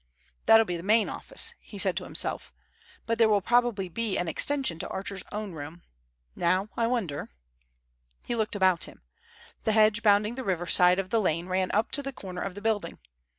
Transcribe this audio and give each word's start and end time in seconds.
"That'll 0.47 0.65
be 0.65 0.77
the 0.77 0.81
main 0.81 1.09
office," 1.09 1.53
he 1.61 1.77
said 1.77 1.95
to 1.97 2.05
himself, 2.05 2.51
"but 3.05 3.19
there 3.19 3.29
will 3.29 3.39
probably 3.39 3.87
be 3.87 4.17
an 4.17 4.27
extension 4.27 4.79
to 4.79 4.87
Archer's 4.87 5.23
own 5.31 5.51
room. 5.51 5.83
Now 6.35 6.69
I 6.75 6.87
wonder—" 6.87 7.29
He 8.25 8.33
looked 8.33 8.55
about 8.55 8.85
him. 8.85 9.03
The 9.63 9.73
hedge 9.73 10.01
bounding 10.01 10.33
the 10.33 10.43
river 10.43 10.65
side 10.65 10.97
of 10.97 11.11
the 11.11 11.21
lane 11.21 11.45
ran 11.45 11.69
up 11.71 11.91
to 11.91 12.01
the 12.01 12.11
corner 12.11 12.41
of 12.41 12.55
the 12.55 12.61
building. 12.63 12.97